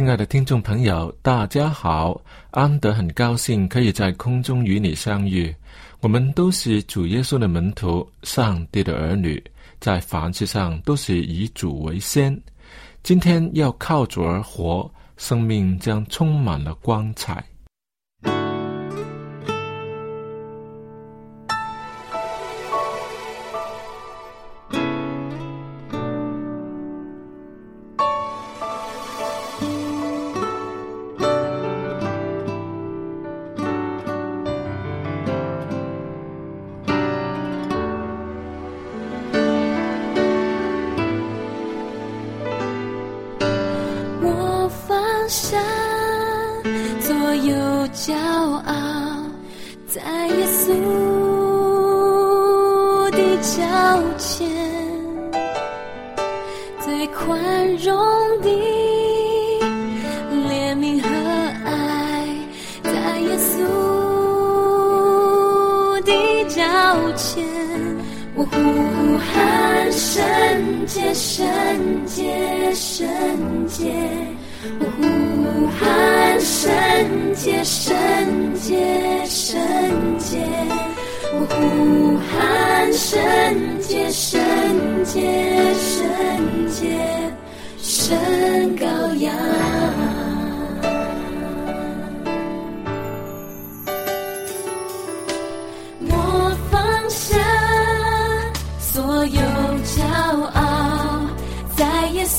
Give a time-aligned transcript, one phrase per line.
[0.00, 2.18] 亲爱的听众朋友，大家好！
[2.52, 5.54] 安德很高兴可以在空中与你相遇。
[6.00, 9.44] 我们都是主耶稣的门徒，上帝的儿女，
[9.78, 12.34] 在凡事上都是以主为先。
[13.02, 17.44] 今天要靠主而活，生命将充满了光彩。
[68.34, 68.56] 我呼
[69.18, 70.22] 喊圣
[70.86, 71.46] 洁，圣
[72.06, 73.06] 洁，圣
[73.68, 73.92] 洁。
[74.78, 76.70] 我呼喊圣
[77.34, 77.94] 洁，圣
[78.54, 79.58] 洁，圣
[80.18, 80.38] 洁。
[81.32, 83.20] 我呼喊圣
[83.80, 84.40] 洁，圣
[85.04, 85.20] 洁，
[85.74, 86.96] 圣洁。
[87.78, 88.16] 圣
[88.76, 90.09] 羔羊。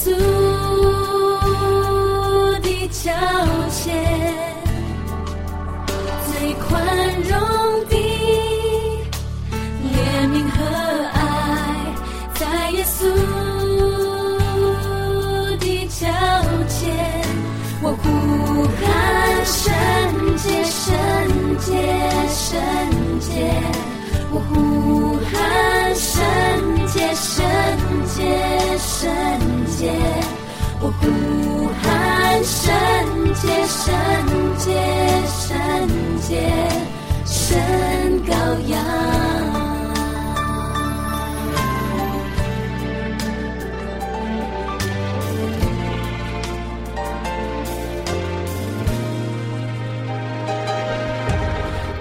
[0.03, 0.09] 稣
[2.59, 3.11] 的脚
[3.69, 3.93] 前，
[6.25, 6.65] 最宽
[7.29, 7.31] 容
[7.87, 7.93] 的
[9.85, 9.93] 怜
[10.27, 10.57] 悯和
[11.13, 11.19] 爱，
[12.33, 12.41] 在
[12.71, 12.97] 耶稣
[15.59, 16.07] 的脚
[16.67, 16.81] 前，
[17.83, 18.03] 我呼
[18.81, 18.83] 喊
[19.45, 19.69] 圣
[20.37, 20.89] 洁，圣
[21.59, 21.69] 洁，
[22.27, 22.49] 圣
[23.19, 23.29] 洁。
[24.33, 24.51] 我呼
[25.31, 25.31] 喊
[25.93, 26.19] 圣
[26.87, 27.37] 洁，圣
[28.07, 28.17] 洁，
[28.79, 28.99] 圣
[29.39, 29.50] 洁
[33.41, 33.89] 洁，圣
[34.57, 34.69] 洁，
[35.27, 35.49] 圣
[36.21, 36.29] 洁。
[37.25, 37.57] 圣
[38.25, 38.29] 羔
[38.67, 38.73] 羊。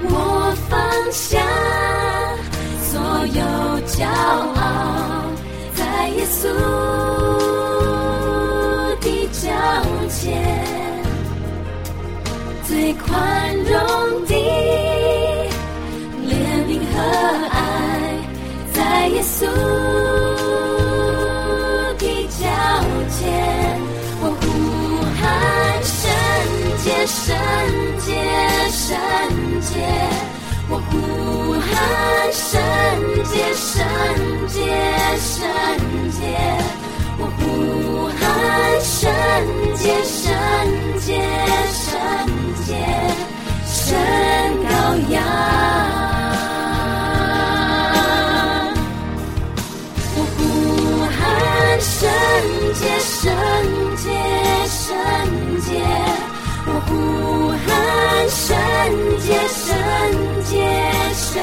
[0.02, 0.14] 我
[0.68, 0.78] 放
[1.12, 1.38] 下
[2.82, 2.90] 所
[3.26, 3.40] 有
[3.86, 3.98] 骄
[4.56, 4.60] 傲，
[5.74, 6.42] 在耶稣
[19.20, 19.44] 耶稣
[21.98, 22.02] 的
[22.38, 22.40] 脚
[23.10, 23.20] 前，
[24.22, 24.42] 我呼
[25.20, 25.22] 喊
[25.84, 26.08] 圣
[26.78, 27.36] 洁，圣
[27.98, 28.08] 洁，
[28.72, 28.88] 圣
[29.60, 29.76] 洁。
[30.70, 30.90] 我呼
[31.60, 31.68] 喊
[32.32, 32.56] 圣
[33.26, 33.84] 洁，圣
[34.48, 34.56] 洁，
[35.20, 35.28] 圣
[36.16, 36.18] 洁。
[37.18, 38.24] 我呼喊
[38.80, 39.04] 圣
[39.76, 40.32] 洁，圣
[40.98, 41.20] 洁，
[41.76, 41.84] 圣
[42.64, 42.68] 洁。
[43.66, 43.84] 圣
[44.64, 44.70] 羔
[45.12, 46.09] 羊。
[52.80, 53.30] 洁，圣
[53.96, 54.08] 洁，
[54.66, 54.96] 圣
[55.60, 55.68] 洁，
[56.64, 56.90] 我呼
[57.66, 57.68] 喊
[58.30, 58.56] 圣
[59.20, 59.68] 洁，圣
[60.48, 60.56] 洁，
[61.12, 61.36] 圣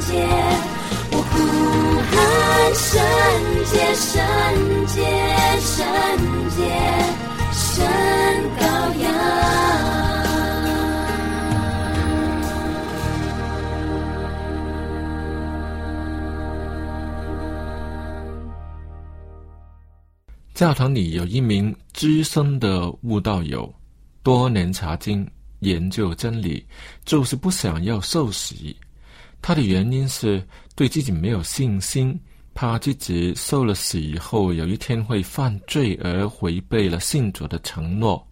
[0.00, 0.12] 洁，
[1.12, 1.34] 我呼
[2.12, 2.14] 喊
[2.74, 2.92] 圣
[3.64, 4.20] 洁，圣
[4.86, 5.00] 洁，
[5.60, 5.95] 圣。
[20.56, 23.70] 教堂里有一名资深的悟道友，
[24.22, 26.64] 多年查经研究真理，
[27.04, 28.74] 就是不想要受洗。
[29.42, 30.42] 他的原因是
[30.74, 32.18] 对自己没有信心，
[32.54, 38.26] 怕自己受了洗以后有一天会犯罪而违背了信主的承诺。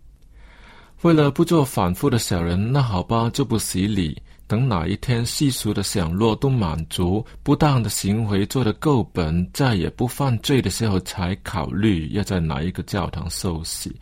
[1.02, 4.16] 为了不做反复的小人，那好吧，就不洗礼。
[4.54, 13.92] 等哪一天世俗的享乐都满足，不当的行为做得够本，再也不犯罪的时候，才考虑要在哪一个教堂受洗。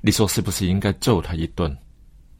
[0.00, 1.76] 你说是不是应该揍他一顿？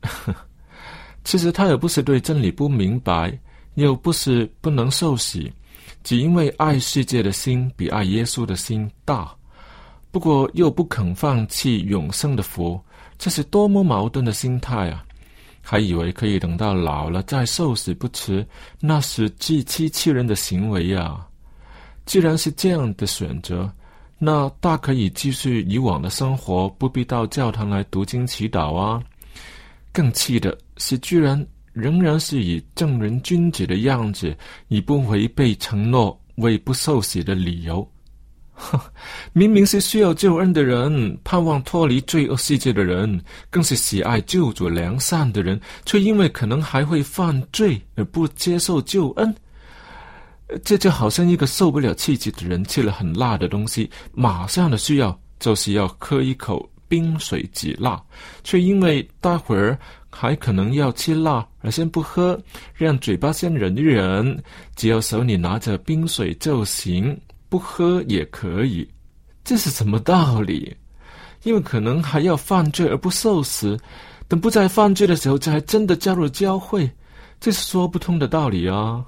[1.25, 3.37] 其实他也不是对真理不明白，
[3.75, 5.52] 又不是不能受洗，
[6.04, 9.34] 只因为爱世界的心比爱耶稣的心大。
[10.12, 12.80] 不过又不肯放弃永生的福，
[13.19, 15.04] 这是多么矛盾的心态啊！
[15.66, 18.46] 还以为可以等到老了再受死不迟，
[18.81, 21.26] 那是自欺欺人的行为呀！
[22.05, 23.72] 既然是这样的选择，
[24.19, 29.02] 那大可以继续以往的生活，不必到教堂来读经祈祷啊！
[29.90, 34.37] 更气的是，居然仍然是以正人君子的样子，
[34.69, 37.90] 以不违背承诺为不受死的理由。
[39.32, 43.20] 明明是需要救恩的人，盼望脱离罪恶世界的人，
[43.50, 49.34] 更是喜爱救主良善的人，却因为可能还会犯罪而不接受救恩。
[50.62, 58.00] 这就好像一个受不了刺激的人吃了很辣的东西，马上的需要就是要喝一口冰水止辣，
[58.44, 59.76] 却因为待会儿
[60.10, 62.40] 还可能要吃辣而先不喝，
[62.74, 64.40] 让嘴巴先忍一忍，
[64.76, 67.18] 只要手里拿着冰水就行。
[67.49, 68.88] 不喝也可以，
[69.44, 70.76] 这是什么道理？
[71.43, 73.79] 因为可能还要犯罪而不受死，
[74.26, 76.91] 等不再犯罪的时候，才真的加入教会，
[77.38, 79.05] 这是说不通的道理啊！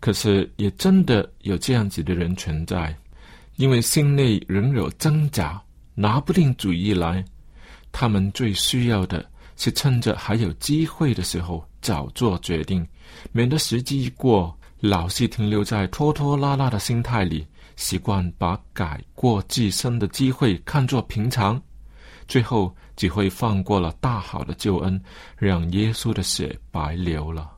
[0.00, 2.96] 可是也真的有这样子的人存在，
[3.56, 5.60] 因为心内仍有挣扎，
[5.94, 7.22] 拿不定主意来。
[7.92, 9.24] 他们最需要的
[9.56, 12.86] 是趁着还有机会的时候早做决定，
[13.32, 14.55] 免得时机一过。
[14.80, 17.46] 老是停留在拖拖拉拉的心态里，
[17.76, 21.60] 习惯把改过自身的机会看作平常，
[22.28, 25.00] 最后只会放过了大好的救恩，
[25.36, 27.55] 让耶稣的血白流了。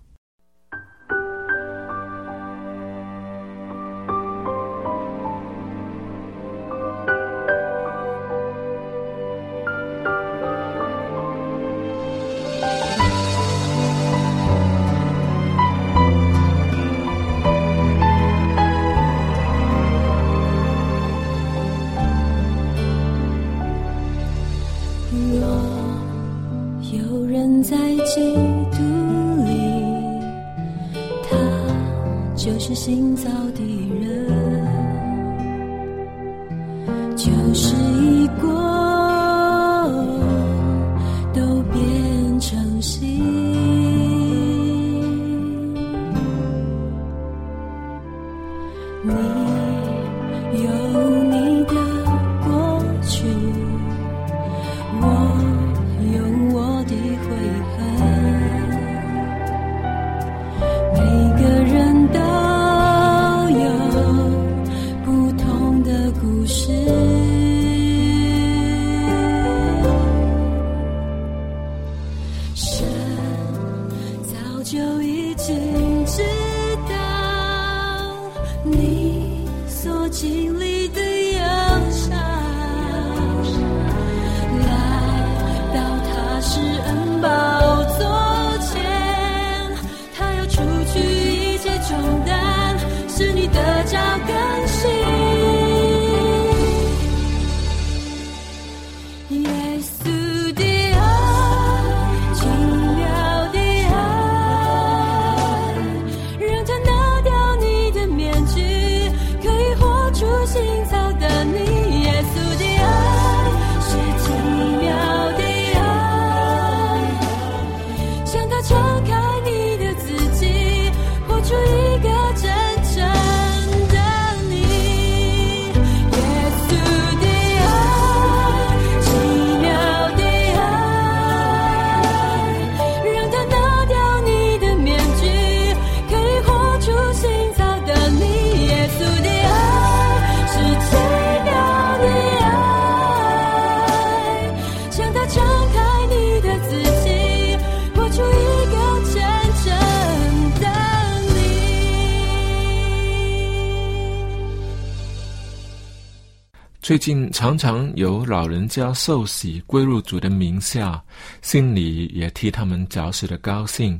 [157.08, 161.02] 竟常常有老人家受洗归入主的名下，
[161.40, 163.98] 心里也替他们着实的高兴，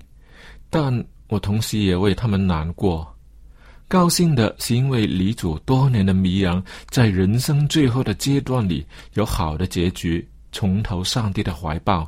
[0.69, 0.93] 但
[1.29, 3.11] 我同时也为他们难过。
[3.88, 12.07] 高兴的是因为离主多年的迷羊，在人生最后的阶段里有好的结局，重投上帝的怀抱。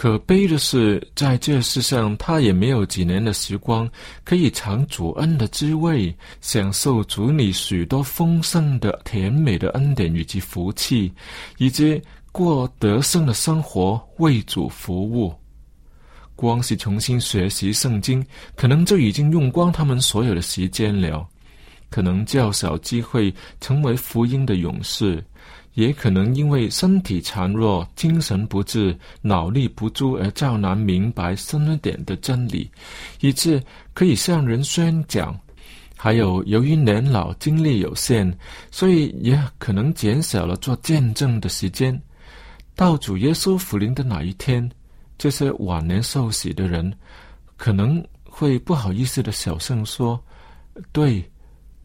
[0.00, 3.86] 可悲的是，在这世上，他也没有几年的时光
[4.24, 11.12] 可以尝主恩的滋味，享受主你许多丰盛的、甜美的恩典以及福气，
[11.58, 12.00] 以及
[12.32, 15.34] 过得胜的生活，为主服务。
[16.34, 18.24] 光是重新学习圣经，
[18.56, 21.28] 可能就已经用光他们所有的时间了，
[21.90, 23.30] 可能较少机会
[23.60, 25.22] 成为福音的勇士。
[25.80, 32.70] 也可能因为身体孱弱、精神不治、脑力不足而较难明白深一点的真理，
[33.20, 33.62] 以致
[33.94, 35.32] 可以向人宣讲；
[35.96, 38.30] 还有由于年老、精力有限，
[38.70, 41.98] 所以也可能减少了做见证的时间。
[42.76, 44.70] 到主耶稣福临的那一天，
[45.16, 46.92] 这些晚年受洗的人
[47.56, 50.22] 可能会不好意思的小声说
[50.92, 51.24] ：“对，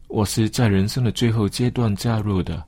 [0.08, 2.62] 我是在人生的最后阶段加入的。”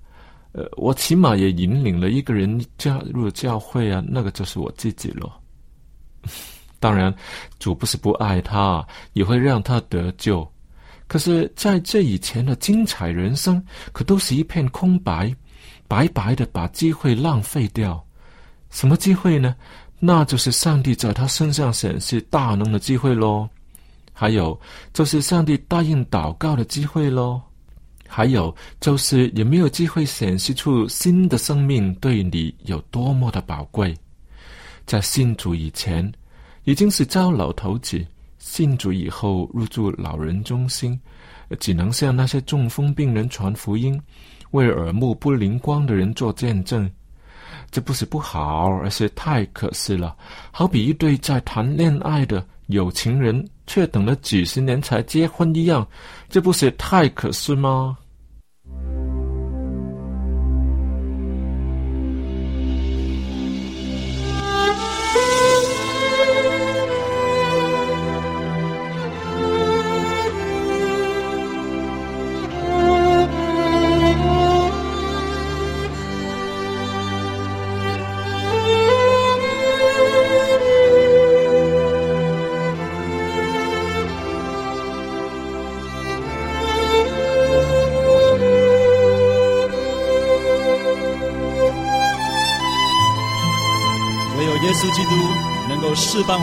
[0.52, 5.30] 呃，我起码也引领了一个人加入教会啊，那个就是我自己了。
[6.80, 7.14] 当然，
[7.58, 10.48] 主不是不爱他，也会让他得救。
[11.06, 13.62] 可是，在这以前的精彩人生，
[13.92, 15.34] 可都是一片空白，
[15.88, 18.04] 白白的把机会浪费掉。
[18.70, 19.56] 什么机会呢？
[19.98, 23.48] 那就是上帝在他身上显示大能的机会喽。
[24.12, 24.58] 还有，
[24.92, 27.40] 就是上帝答应祷告的机会喽。
[28.08, 33.94] 还有就是有没有机会显示出新的生命对你有多么的宝贵？
[34.86, 36.10] 在信主以前，
[36.64, 37.98] 已经是糟老头子；
[38.38, 40.98] 信主以后，入住老人中心，
[41.60, 44.00] 只能向那些中风病人传福音，
[44.52, 46.90] 为耳目不灵光的人做见证。
[47.70, 50.16] 这不是不好，而是太可惜了。
[50.50, 53.46] 好比一对在谈恋爱的有情人。
[53.68, 55.86] 却等了几十年才结婚一样，
[56.28, 57.96] 这不是太可惜吗？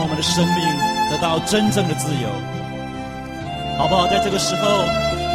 [0.05, 0.61] 我们的生命，
[1.09, 2.29] 得到真正的自由，
[3.75, 4.05] 好不好？
[4.05, 4.85] 在这个时候，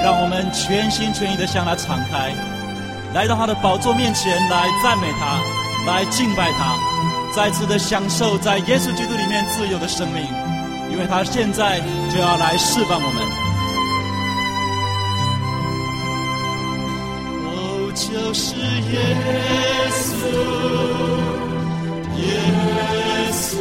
[0.05, 2.31] 让我们全心全意的向他敞开，
[3.13, 5.43] 来到他的宝座面前，来赞美他，
[5.91, 6.79] 来敬拜他，
[7.35, 10.23] 再次的享受在耶稣基督里面自由的生命，
[10.93, 13.27] 因为他现在就要来释放我们。
[17.51, 18.55] 哦，就是
[18.87, 19.03] 耶
[19.91, 20.15] 稣，
[22.23, 22.23] 耶
[23.33, 23.59] 稣。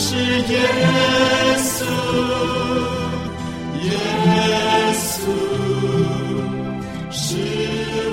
[0.00, 0.54] 是耶
[1.58, 1.82] 稣，
[3.82, 3.90] 耶
[4.94, 5.10] 稣
[7.10, 7.20] 是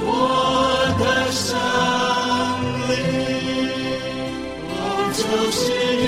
[0.04, 0.10] 我
[1.00, 1.02] 的
[1.32, 1.46] 生
[2.88, 2.92] 命，
[4.68, 4.74] 我
[5.14, 5.62] 就是
[6.02, 6.06] 耶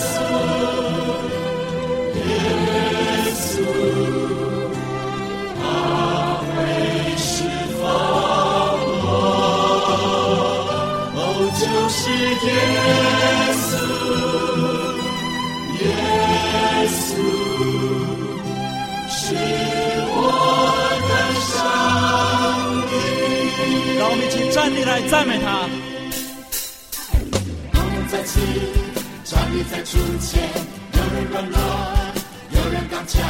[0.00, 0.16] 稣，
[2.16, 2.24] 耶
[3.36, 3.54] 稣，
[5.60, 5.62] 他
[6.40, 6.48] 会
[7.18, 7.28] 释
[7.78, 7.84] 放
[9.04, 9.06] 我，
[11.14, 11.14] 哦，
[11.60, 12.00] 就是
[12.46, 12.48] 耶
[23.98, 25.66] 让我们一起站立来赞美他。
[27.72, 28.38] 我们在此
[29.24, 30.52] 站立在主前，
[30.92, 31.56] 有人软弱，
[32.50, 33.24] 有人刚强，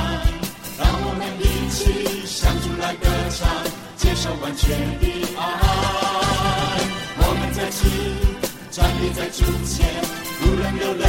[0.76, 3.46] 让我们一起向主来歌唱，
[3.96, 5.06] 接受完全的
[5.38, 5.40] 爱。
[7.18, 7.86] 我们在此
[8.72, 9.86] 站立在主前，
[10.42, 11.06] 无论流泪，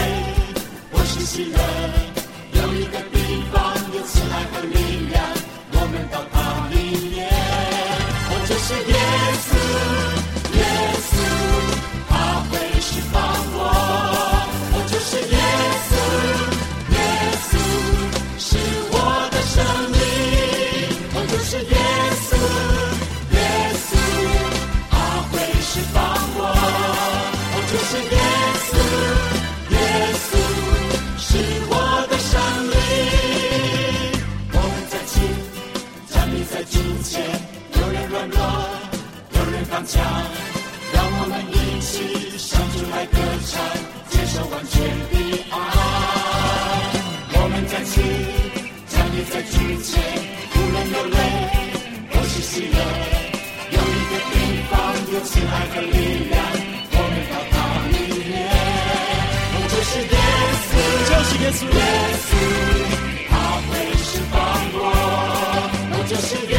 [0.92, 1.58] 我是喜乐，
[2.62, 5.18] 有一个地方有慈爱和力量，
[66.20, 66.57] Yeah.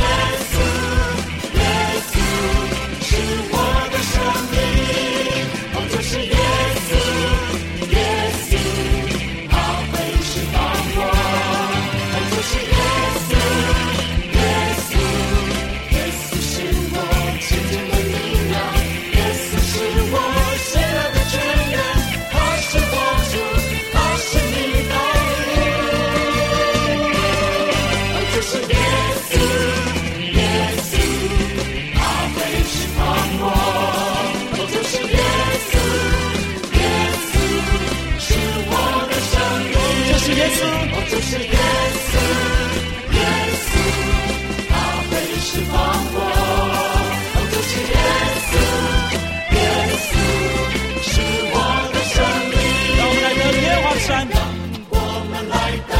[54.09, 54.27] 山。
[54.27, 54.41] 让
[54.89, 54.97] 我
[55.31, 55.55] 们来
[55.87, 55.93] 等，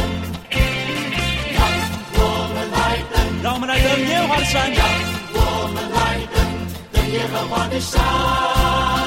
[1.53, 1.61] 让
[2.17, 2.19] 我
[2.55, 2.77] 们来
[3.13, 4.55] 等，让我们来等耶和华的山。
[4.73, 4.81] 让
[5.35, 5.37] 我
[5.75, 5.97] 们来
[6.33, 6.37] 等，
[6.91, 8.98] 等耶和华的山。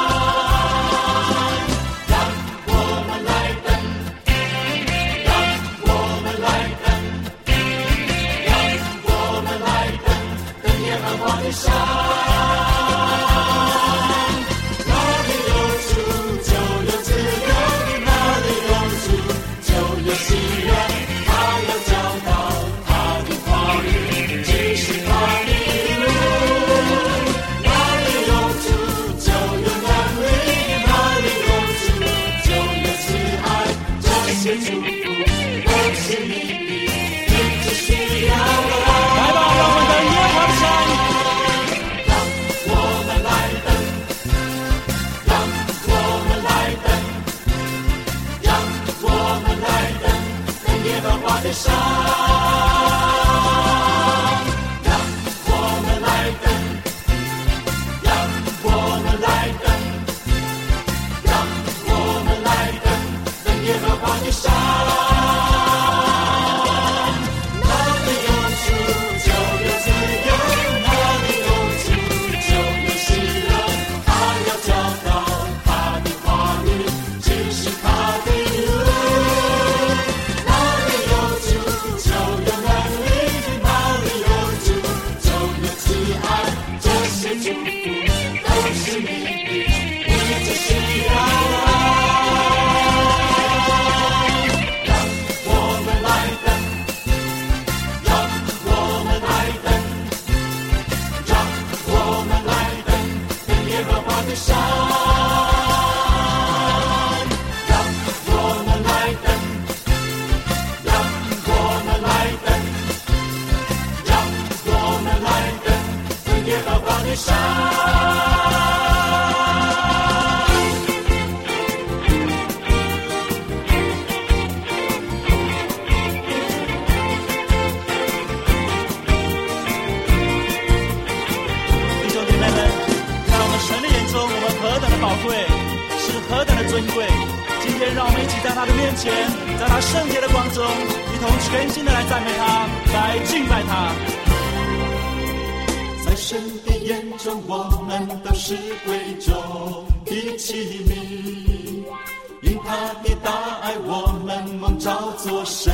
[152.42, 153.30] 因他的大
[153.62, 155.72] 爱，我们蒙召做神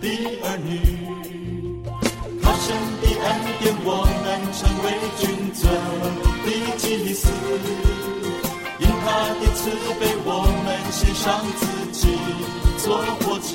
[0.00, 0.08] 的
[0.44, 0.78] 儿女；
[2.42, 2.66] 靠神
[3.00, 3.26] 的恩
[3.60, 3.88] 典，我
[4.24, 4.86] 们成为
[5.18, 5.62] 君尊
[6.44, 7.28] 的祭司。
[8.78, 9.06] 因他
[9.40, 10.28] 的慈悲，我
[10.64, 11.62] 们献上自
[11.92, 12.00] 己
[12.78, 12.86] 做
[13.20, 13.48] 活祭。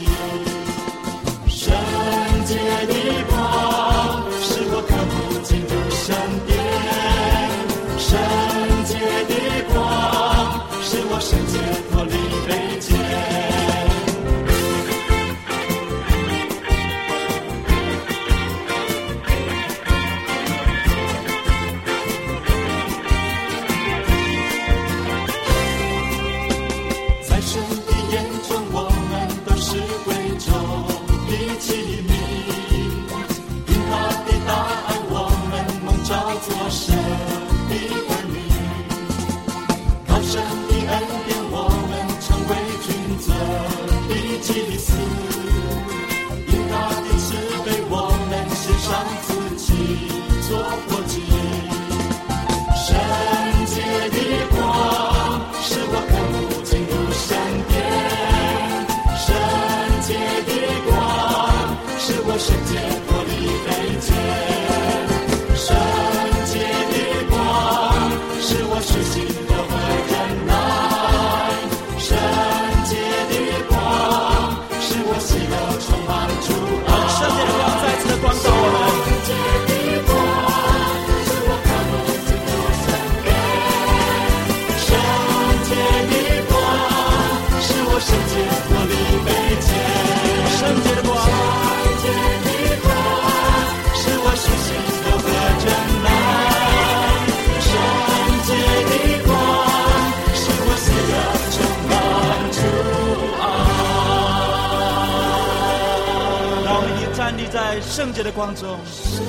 [108.04, 108.78] 圣洁的光中。
[109.02, 109.24] 圣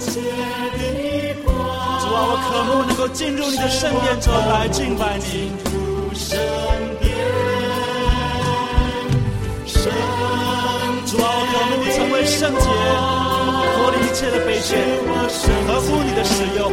[0.00, 1.54] 洁的光，
[2.00, 5.52] 主啊，我渴慕能够进入你的圣殿中来敬拜你。
[6.16, 6.40] 圣
[11.04, 12.64] 主啊，我渴慕成为圣洁，
[13.76, 14.72] 脱离一切的卑贱，
[15.66, 16.72] 合乎你的使用。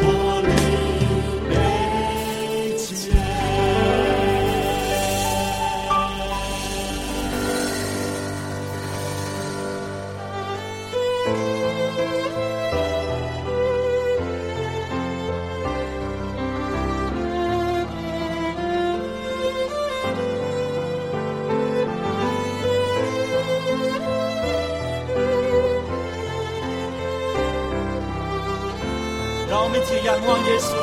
[29.76, 30.74] 一起仰望耶稣，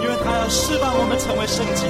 [0.00, 1.88] 因为他要释放我们成为圣洁。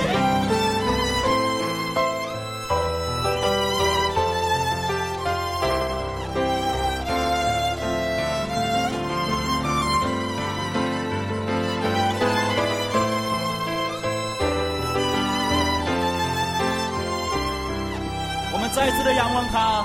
[18.54, 19.84] 我们再一次的仰望他，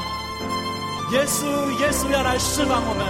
[1.12, 1.44] 耶稣，
[1.82, 3.06] 耶稣要来释放我们。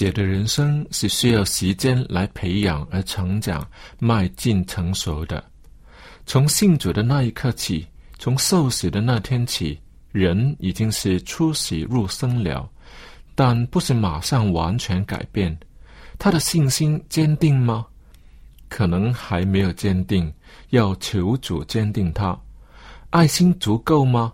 [0.00, 5.44] 姐的人生是需要时间来培养而成长、迈进成熟的。
[6.24, 7.86] 从信主的那一刻起，
[8.18, 9.78] 从受洗的那天起，
[10.10, 12.66] 人已经是出洗入生了，
[13.34, 15.54] 但不是马上完全改变。
[16.18, 17.84] 他的信心坚定吗？
[18.70, 20.32] 可能还没有坚定，
[20.70, 22.34] 要求主坚定他。
[23.10, 24.32] 爱心足够吗？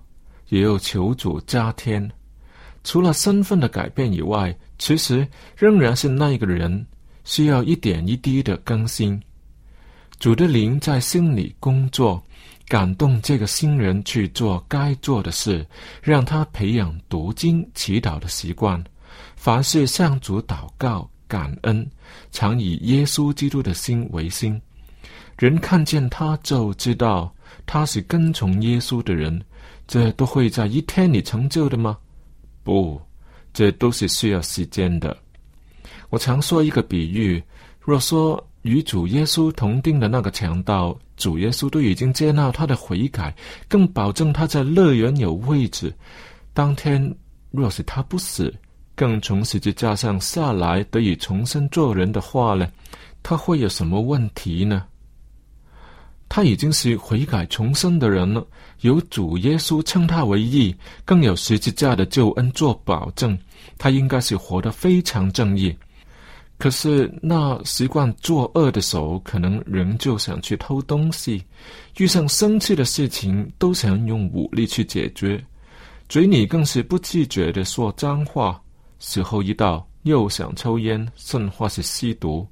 [0.50, 2.08] 也要求主加添。
[2.86, 6.86] 除了身份的改变以外，其实仍然是那个人，
[7.24, 9.20] 需要一点一滴的更新。
[10.20, 12.22] 主的灵在心里工作，
[12.68, 15.66] 感动这个新人去做该做的事，
[16.00, 18.82] 让他培养读经、祈祷的习惯。
[19.34, 21.84] 凡事向主祷告、感恩，
[22.30, 24.62] 常以耶稣基督的心为心。
[25.36, 27.34] 人看见他就知道
[27.66, 29.42] 他是跟从耶稣的人。
[29.88, 31.98] 这都会在一天里成就的吗？
[32.66, 33.00] 不，
[33.52, 35.16] 这都是需要时间的。
[36.10, 37.40] 我常说一个比喻：
[37.78, 43.32] 若说与主耶稣同定的那个强盗，主耶稣都已经接纳他的悔改，
[43.68, 45.94] 更保证他在乐园有位置。
[46.52, 47.14] 当天
[47.52, 48.52] 若是他不死，
[48.96, 52.68] 更从十字架上下来，得以重生做人的话呢，
[53.22, 54.84] 他会有什么问题呢？
[56.28, 58.46] 他已经是悔改重生的人了，
[58.80, 63.38] 有主耶稣称他为义，更有十字架的救恩做保证，
[63.78, 65.74] 他应该是活得非常正义。
[66.58, 71.44] 可是那习惯作恶的手，可能仍旧想去偷东西，
[71.98, 75.42] 遇上生气的事情都想用武力去解决，
[76.08, 78.58] 嘴里更是不自觉的说脏话，
[78.98, 82.46] 时候一到又想抽烟，甚或是吸毒。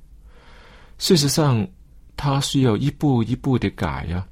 [0.98, 1.66] 事实上，
[2.16, 4.24] 他需要一步一步的改呀、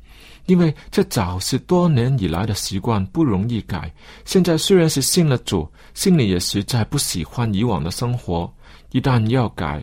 [0.47, 3.93] 因为这早是多年以来的习惯，不容易改。
[4.25, 8.53] 现在虽然是信了主，心里也实在不喜欢以往的生活。
[8.91, 9.83] 一旦要改，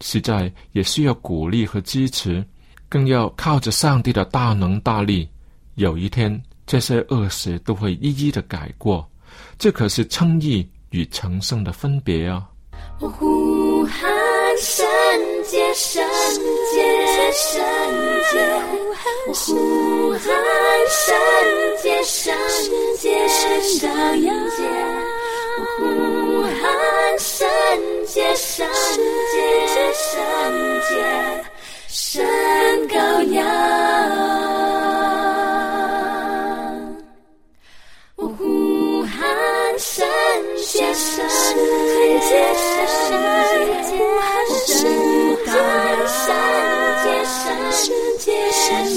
[0.00, 2.44] 实在也需要鼓励和支持，
[2.88, 5.28] 更要靠着上帝的大能大力。
[5.74, 9.06] 有一天，这些恶事都会一一的改过。
[9.58, 12.48] 这可是称义与成圣的分别啊！
[12.98, 14.08] 我呼喊
[14.58, 14.84] 神
[15.48, 16.04] 洁，圣
[16.72, 17.62] 洁，圣
[18.32, 18.34] 洁，
[19.26, 20.18] 我呼喊
[20.90, 21.06] 圣
[21.82, 22.34] 洁，圣
[22.98, 23.88] 洁，圣洁，
[25.58, 25.80] 我呼
[26.42, 27.48] 喊圣
[28.06, 28.66] 洁，圣
[29.32, 29.36] 洁，
[29.94, 30.18] 圣
[30.88, 30.90] 洁，
[31.88, 32.24] 圣
[32.88, 32.94] 羔
[33.32, 33.36] 羊。
[38.16, 39.14] 我呼喊
[39.78, 40.04] 圣
[40.56, 41.24] 洁，圣
[42.20, 42.30] 洁，
[43.04, 43.14] 圣
[44.66, 45.05] 洁，
[46.06, 46.36] 山
[47.02, 47.34] 街上，
[47.72, 47.84] 山
[48.18, 48.26] 街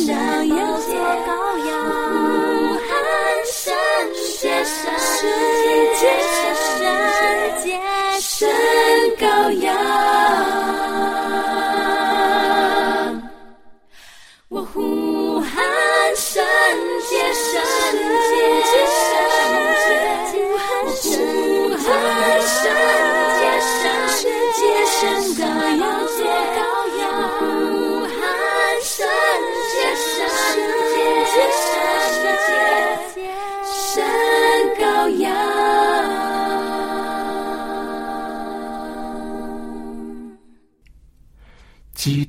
[0.05, 0.93] 上，有座
[1.25, 1.29] 高
[1.65, 1.69] 崖。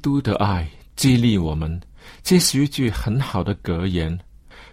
[0.01, 1.81] 督的爱激励我们，
[2.23, 4.19] 这是一句很好的格言。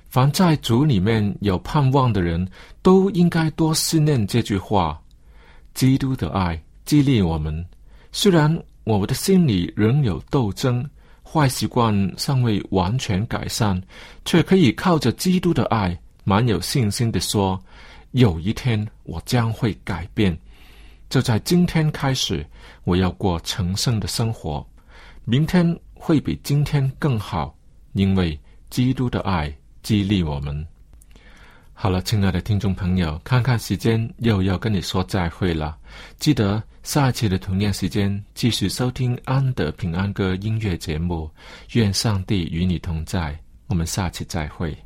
[0.10, 2.48] 凡在主里面有盼望的人，
[2.82, 5.00] 都应该多思念这句话。
[5.74, 7.64] 基督的爱激励我们，
[8.12, 8.52] 虽然
[8.84, 10.84] 我们的心里仍有斗争，
[11.22, 13.80] 坏习惯尚未完全改善，
[14.26, 17.62] 却可以靠着基督的爱，蛮有信心的说：
[18.12, 20.36] 有一天我将会改变。
[21.10, 22.46] 就在今天开始，
[22.86, 24.66] 我要过成圣的生活，
[25.30, 27.54] 明天会比今天更好，
[27.92, 29.54] 因为基督的爱。
[29.84, 30.66] 激励我们。
[31.74, 35.78] 好了，亲爱的听众朋友，看看时间，又要跟你说再会了。
[36.18, 41.30] 记得下一期的同样时间继续收听安德平安歌音乐节目。
[41.74, 43.38] 愿上帝与你同在，
[43.68, 44.78] 我们下期再会。